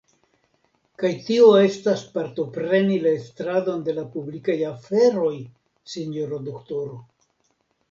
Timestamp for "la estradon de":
3.05-3.97